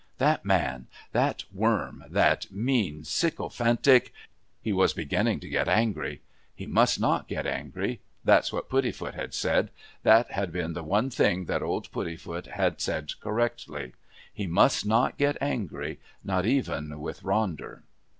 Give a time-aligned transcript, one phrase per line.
[0.17, 0.87] That man!
[1.11, 2.05] That worm!
[2.09, 6.23] That mean, sycophantic...He was beginning to get angry.
[6.55, 8.01] He must not get angry.
[8.25, 9.69] That's what Puddifoot had said,
[10.01, 13.93] that had been the one thing that old Puddifoot had said correctly.
[14.33, 17.83] He must not get angry, not even with Ronder.